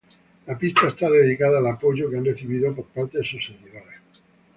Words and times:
La 0.47 0.57
pista 0.57 0.87
está 0.87 1.11
dedicado 1.11 1.59
al 1.59 1.67
apoyo 1.67 2.09
que 2.09 2.17
han 2.17 2.25
recibido 2.25 2.73
por 2.75 2.85
parte 2.85 3.19
de 3.19 3.23
sus 3.23 3.45
seguidores. 3.45 3.99